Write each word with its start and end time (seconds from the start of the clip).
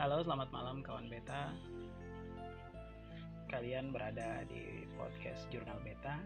Halo, 0.00 0.24
selamat 0.24 0.48
malam 0.48 0.80
kawan 0.80 1.12
beta. 1.12 1.52
Kalian 3.52 3.92
berada 3.92 4.48
di 4.48 4.88
podcast 4.96 5.44
Jurnal 5.52 5.76
Beta 5.84 6.16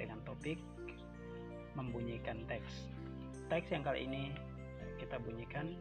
dengan 0.00 0.16
topik 0.24 0.56
membunyikan 1.76 2.48
teks. 2.48 2.88
Teks 3.52 3.68
yang 3.68 3.84
kali 3.84 4.08
ini 4.08 4.32
kita 4.96 5.20
bunyikan 5.20 5.76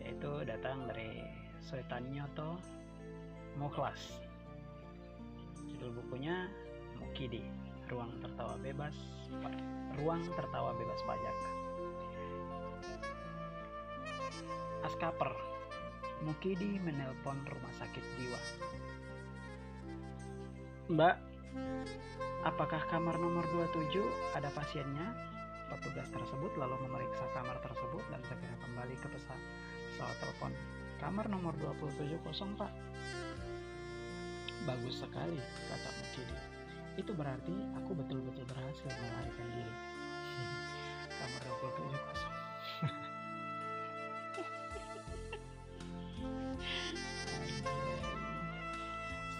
yaitu 0.00 0.48
datang 0.48 0.88
dari 0.88 1.20
Soetanyoto 1.60 2.56
Mukhlas. 3.60 4.24
Judul 5.76 5.92
bukunya 6.00 6.48
Mukidi, 6.96 7.44
Ruang 7.92 8.16
Tertawa 8.24 8.56
Bebas, 8.64 8.96
Ruang 10.00 10.24
Tertawa 10.24 10.72
Bebas 10.72 11.04
Pajak. 11.04 11.36
Askaper 14.88 15.51
Mukidi 16.22 16.78
menelpon 16.78 17.34
rumah 17.50 17.74
sakit 17.82 18.04
jiwa. 18.14 18.40
Mbak, 20.94 21.16
apakah 22.46 22.82
kamar 22.94 23.18
nomor 23.18 23.42
27 23.50 23.98
ada 24.38 24.46
pasiennya? 24.54 25.10
Petugas 25.72 26.06
tersebut 26.14 26.52
lalu 26.60 26.78
memeriksa 26.86 27.26
kamar 27.34 27.58
tersebut 27.64 28.04
dan 28.12 28.20
segera 28.28 28.54
kembali 28.60 28.94
ke 29.02 29.08
pesawat, 29.10 29.42
pesawat 29.90 30.16
telepon. 30.22 30.52
Kamar 31.02 31.26
nomor 31.26 31.56
27 31.58 32.14
kosong, 32.22 32.54
Pak. 32.54 32.70
Bagus 34.62 35.02
sekali, 35.02 35.42
kata 35.42 35.90
Mukidi. 35.90 36.38
Itu 37.02 37.16
berarti 37.18 37.54
aku 37.82 37.98
betul-betul 37.98 38.46
berhasil 38.46 38.90
melarikan 38.94 39.48
diri. 39.58 39.74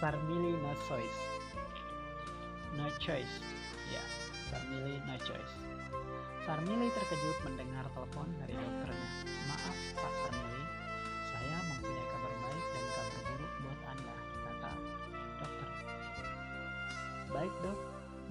Sarmili 0.03 0.51
no 0.59 0.75
choice. 0.83 1.19
No 2.75 2.83
choice. 2.99 3.39
Ya, 3.87 4.03
Sarmili 4.51 4.99
no 5.07 5.15
choice. 5.23 5.55
Sarmili 6.43 6.91
terkejut 6.91 7.39
mendengar 7.47 7.87
telepon 7.95 8.27
dari 8.35 8.51
dokternya. 8.51 9.09
Maaf 9.47 9.77
Pak 9.95 10.13
Sarmili, 10.27 10.63
saya 11.31 11.55
mempunyai 11.71 12.07
kabar 12.11 12.33
baik 12.35 12.65
dan 12.67 12.85
kabar 12.91 13.21
buruk 13.31 13.53
buat 13.63 13.79
Anda, 13.95 14.15
kata 14.43 14.71
dokter. 15.39 15.69
Baik 17.31 17.53
dok, 17.63 17.79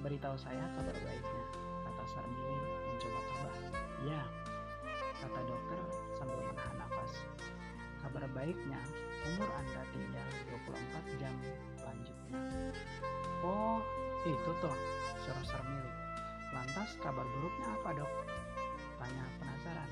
beritahu 0.05 0.37
saya 0.37 0.65
kabar 0.77 0.93
baiknya, 0.93 1.43
kata 1.89 2.03
Sarmili 2.13 2.53
mencoba 2.85 3.21
tabah. 3.33 3.55
Ya, 4.05 4.21
kata 5.25 5.39
dokter 5.49 5.81
sambil 6.21 6.37
menahan 6.37 6.85
nafas. 6.85 7.17
Kabar 8.05 8.29
baiknya, 8.29 8.77
umur 9.25 9.49
Anda 9.57 9.81
tinggal 9.89 10.12
itu 14.23 14.51
toh, 14.63 14.77
seru 15.19 15.43
Sarmili. 15.43 15.91
Lantas 16.55 16.95
kabar 17.03 17.27
buruknya 17.27 17.67
apa 17.75 17.89
dok? 17.91 18.11
Tanya 18.95 19.25
penasaran. 19.35 19.89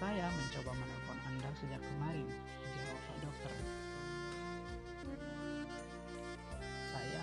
Saya 0.00 0.32
mencoba 0.32 0.72
menelpon 0.72 1.18
Anda 1.28 1.50
sejak 1.60 1.82
kemarin, 1.84 2.24
jawab 2.72 3.00
Pak 3.04 3.16
Dokter. 3.20 3.52
Saya 6.88 7.20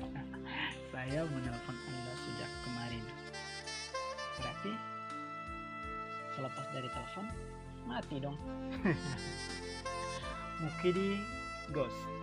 saya 0.96 1.20
menelpon 1.28 1.76
Anda 1.76 2.12
sejak 2.24 2.50
kemarin. 2.64 3.04
Berarti 4.40 4.72
selepas 6.40 6.66
dari 6.72 6.88
telepon 6.88 7.26
mati 7.84 8.16
dong. 8.16 8.38
Mukidi 10.64 11.20
Ghost 11.72 12.19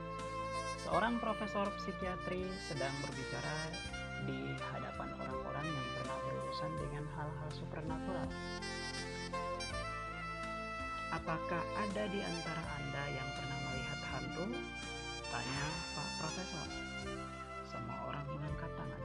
Seorang 0.88 1.20
profesor 1.20 1.68
psikiatri 1.84 2.48
sedang 2.64 2.96
berbicara 3.04 3.76
di 4.24 4.56
hadapan 4.72 5.12
orang-orang 5.20 5.68
yang 5.68 5.88
pernah 6.00 6.16
berurusan 6.24 6.72
dengan 6.80 7.04
hal-hal 7.12 7.50
supernatural. 7.52 8.28
Apakah 11.12 11.60
ada 11.60 12.04
di 12.08 12.24
antara 12.24 12.64
Anda 12.80 13.04
yang 13.20 13.30
pernah 13.36 13.58
melihat 13.68 14.00
hantu? 14.16 14.46
Tanya 15.28 15.66
Pak 15.92 16.10
Profesor. 16.24 16.68
Semua 17.68 18.00
orang 18.08 18.26
mengangkat 18.32 18.72
tangan. 18.80 19.04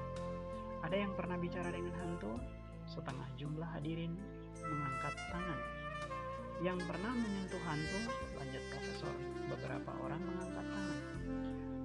Ada 0.87 0.97
yang 1.03 1.13
pernah 1.19 1.35
bicara 1.35 1.67
dengan 1.75 1.99
hantu? 1.99 2.39
Setengah 2.87 3.27
jumlah 3.35 3.67
hadirin 3.75 4.15
mengangkat 4.55 5.19
tangan. 5.35 5.59
Yang 6.63 6.79
pernah 6.87 7.11
menyentuh 7.11 7.63
hantu? 7.67 8.01
Lanjut 8.39 8.65
Profesor. 8.71 9.15
Beberapa 9.51 9.91
orang 9.99 10.23
mengangkat 10.23 10.63
tangan. 10.63 10.92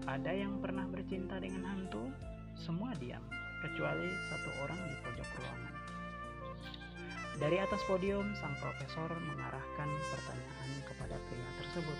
Ada 0.07 0.31
yang 0.31 0.63
pernah 0.63 0.87
bercinta 0.87 1.35
dengan 1.35 1.67
hantu? 1.67 2.07
Semua 2.55 2.95
diam, 2.95 3.19
kecuali 3.59 4.07
satu 4.31 4.49
orang 4.63 4.79
di 4.87 4.95
pojok 5.03 5.29
ruangan. 5.35 5.75
Dari 7.35 7.59
atas 7.59 7.83
podium, 7.83 8.23
sang 8.39 8.55
profesor 8.63 9.11
mengarahkan 9.11 9.89
pertanyaan 10.07 10.71
kepada 10.87 11.19
pria 11.27 11.49
tersebut. 11.59 11.99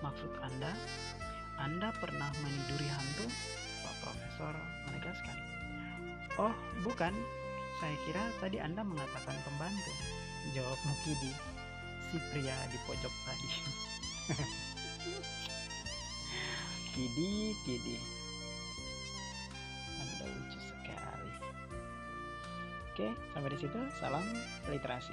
Maksud 0.00 0.32
Anda, 0.40 0.72
Anda 1.60 1.92
pernah 2.00 2.32
meniduri 2.40 2.88
hantu? 2.88 3.28
Pak 3.84 3.94
Profesor 4.00 4.56
menegaskan. 4.88 5.36
Oh, 6.40 6.56
bukan. 6.88 7.12
Saya 7.84 7.96
kira 8.08 8.24
tadi 8.40 8.64
Anda 8.64 8.80
mengatakan 8.80 9.36
pembantu. 9.44 9.92
Jawab 10.56 10.80
Mukidi, 10.88 11.36
si 12.08 12.16
pria 12.32 12.56
di 12.72 12.78
pojok 12.88 13.14
tadi. 13.28 13.48
Kidi, 16.96 17.52
Kidi. 17.68 18.00
Anda 20.00 20.32
lucu 20.32 20.56
sekali. 20.64 21.32
Oke, 22.88 23.12
sampai 23.36 23.52
di 23.52 23.58
situ. 23.60 23.80
Salam 24.00 24.24
literasi. 24.72 25.12